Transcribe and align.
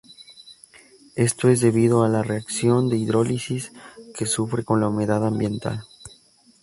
Esto 1.15 1.47
es 1.47 1.61
debido 1.61 2.03
a 2.03 2.09
la 2.09 2.23
reacción 2.23 2.89
de 2.89 2.97
hidrólisis 2.97 3.71
que 4.15 4.25
sufre 4.25 4.63
con 4.63 4.81
la 4.81 4.87
humedad 4.87 5.23
ambiental. 5.27 5.85